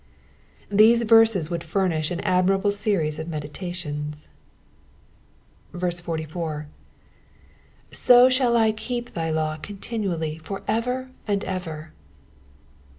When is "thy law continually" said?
9.13-10.39